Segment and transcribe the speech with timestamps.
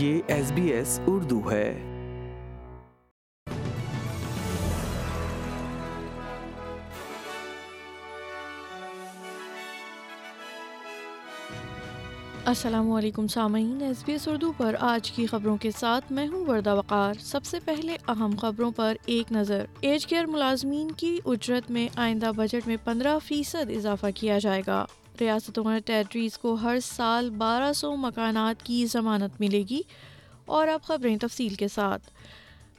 [0.00, 0.72] یہ S S B
[1.10, 1.68] Urdu ہے
[12.44, 16.44] السلام علیکم سامعین ایس بی ایس اردو پر آج کی خبروں کے ساتھ میں ہوں
[16.48, 21.70] وردہ وقار سب سے پہلے اہم خبروں پر ایک نظر ایج کیئر ملازمین کی اجرت
[21.78, 24.84] میں آئندہ بجٹ میں پندرہ فیصد اضافہ کیا جائے گا
[25.22, 29.80] ریاستوں اور ٹیریٹریز کو ہر سال بارہ سو مکانات کی ضمانت ملے گی
[30.56, 32.10] اور اب خبریں تفصیل کے ساتھ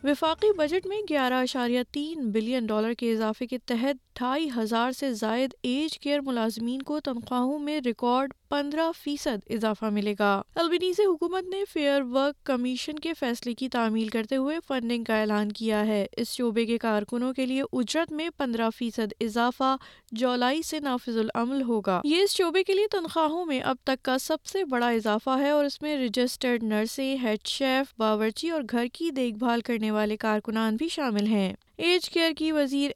[0.04, 5.12] وفاقی بجٹ میں گیارہ اشاریہ تین بلین ڈالر کے اضافے کے تحت ڈھائی ہزار سے
[5.14, 11.48] زائد ایج کیئر ملازمین کو تنخواہوں میں ریکارڈ پندرہ فیصد اضافہ ملے گا البنیز حکومت
[11.54, 16.06] نے فیئر ورک کمیشن کے فیصلے کی تعمیل کرتے ہوئے فنڈنگ کا اعلان کیا ہے
[16.18, 19.76] اس شعبے کے کارکنوں کے لیے اجرت میں پندرہ فیصد اضافہ
[20.22, 24.18] جولائی سے نافذ العمل ہوگا یہ اس شعبے کے لیے تنخواہوں میں اب تک کا
[24.22, 28.86] سب سے بڑا اضافہ ہے اور اس میں رجسٹرڈ نرسیں ہیڈ شیف باورچی اور گھر
[28.94, 31.52] کی دیکھ بھال کرنے کرنے والے کارکنان بھی شامل ہیں
[31.86, 32.92] ایج کیئر کی وزیر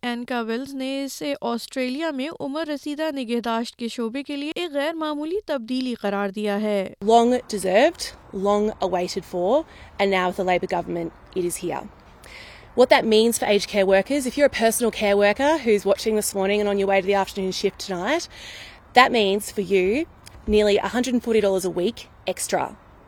[0.77, 5.93] نے اسے آسٹریلیا میں عمر رسیدہ نگہداشت کے کے شعبے لیے ایک غیر معمولی تبدیلی
[5.99, 6.89] قرار دیا ہے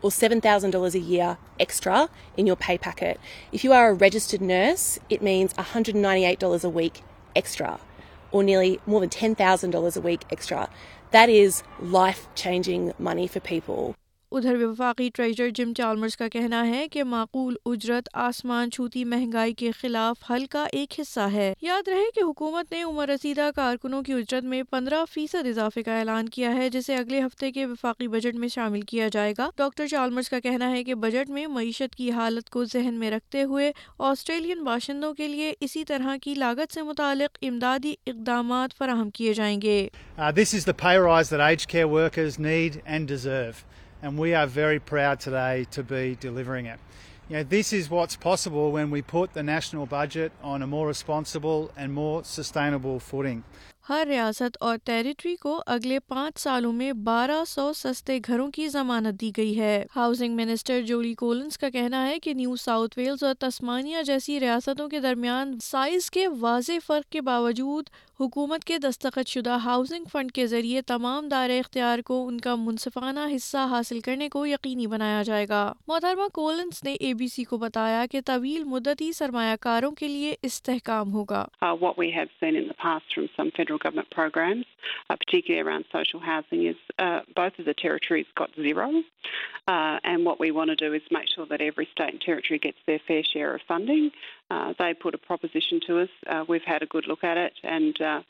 [0.04, 3.20] or $7,000 a year extra in your pay packet.
[3.52, 7.02] If you are a registered nurse, it means $198 a week
[7.36, 7.80] extra,
[8.32, 10.70] or nearly more than $10,000 a week extra.
[11.12, 13.84] That is life-changing money for people.
[14.36, 19.70] ادھر وفاقی treasure جم چالمرز کا کہنا ہے کہ معقول اجرت آسمان چھوتی مہنگائی کے
[19.80, 24.14] خلاف حل کا ایک حصہ ہے یاد رہے کہ حکومت نے عمر رسیدہ کارکنوں کی
[24.14, 28.36] اجرت میں پندرہ فیصد اضافے کا اعلان کیا ہے جسے اگلے ہفتے کے وفاقی بجٹ
[28.42, 32.10] میں شامل کیا جائے گا ڈاکٹر چالمرز کا کہنا ہے کہ بجٹ میں معیشت کی
[32.18, 33.72] حالت کو ذہن میں رکھتے ہوئے
[34.12, 39.58] آسٹریلین باشندوں کے لیے اسی طرح کی لاگت سے متعلق امدادی اقدامات فراہم کیے جائیں
[39.62, 39.88] گے
[44.04, 46.78] and we are very proud today to be delivering it.
[47.30, 50.88] You know, this is what's possible when we put the national budget on a more
[50.88, 53.44] responsible and more sustainable footing.
[53.90, 59.20] ہر ریاست اور ٹیریٹری کو اگلے پانچ سالوں میں بارہ سو سستے گھروں کی ضمانت
[59.22, 63.74] دی گئی ہے ہاؤسنگ منسٹر جولی کولنس کا کہنا ہے کہ نیو ساؤتھ ویلز اور
[64.06, 67.90] جیسی ریاستوں کے درمیان سائز کے واضح فرق کے باوجود
[68.20, 73.20] حکومت کے دستخط شدہ ہاؤسنگ فنڈ کے ذریعے تمام دار اختیار کو ان کا منصفانہ
[73.36, 77.58] حصہ حاصل کرنے کو یقینی بنایا جائے گا محترمہ کولنس نے اے بی سی کو
[77.66, 81.72] بتایا کہ طویل مدتی سرمایہ کاروں کے لیے استحکام ہوگا uh,
[83.74, 84.66] federal government programs,
[85.10, 88.92] uh, particularly around social housing, is uh, both of the territories got zero.
[89.68, 92.60] Uh, and what we want to do is make sure that every state and territory
[92.60, 94.12] gets their fair share of funding.
[94.52, 96.10] Uh, they put a proposition to us.
[96.30, 98.22] Uh, we've had a good look at it and uh,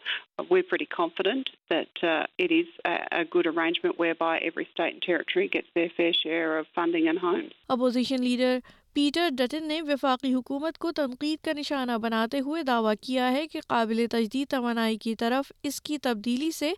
[0.49, 5.01] we're pretty confident that uh, it is a, a good arrangement whereby every state and
[5.01, 7.51] territory gets their fair share of funding and homes.
[7.69, 8.61] Opposition leader
[8.95, 13.59] Peter Dutton نے وفاقی حکومت کو تنقید کا نشانہ بناتے ہوئے دعویٰ کیا ہے کہ
[13.67, 16.71] قابل تجدید توانائی کی طرف اس کی تبدیلی سے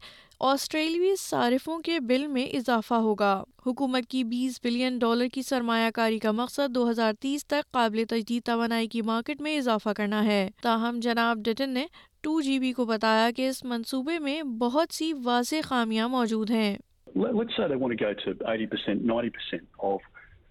[0.52, 3.34] آسٹریلوی صارفوں کے بل میں اضافہ ہوگا
[3.66, 8.04] حکومت کی بیس بلین ڈالر کی سرمایہ کاری کا مقصد دو ہزار تیس تک قابل
[8.10, 11.86] تجدید توانائی کی مارکیٹ میں اضافہ کرنا ہے تاہم جناب ڈٹن نے
[12.24, 16.76] ٹو جی بی کو بتایا کہ اس منصوبے میں بہت سی واضح خامیاں موجود ہیں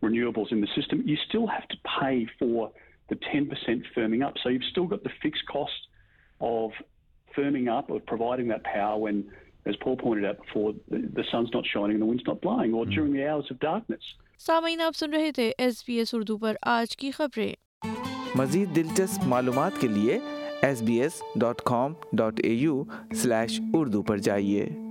[0.02, 2.70] renewables in the system, you still have to pay for
[3.08, 3.48] the 10%
[3.96, 4.34] firming up.
[4.42, 5.86] So you've still got the fixed cost
[6.40, 6.70] of
[7.36, 9.24] firming up, of providing that power when,
[9.66, 12.72] as Paul pointed out before, the, the sun's not shining and the wind's not blowing,
[12.74, 12.92] or mm.
[12.94, 14.02] during the hours of darkness.
[14.46, 17.52] سامعین آپ سن رہے تھے S B S Urdu پر آج کی خبریں
[18.38, 20.18] مزید دلچسپ معلومات کے لیے
[20.66, 22.82] S B S dot com dot A U
[23.22, 24.83] slash Urdu پر جائیے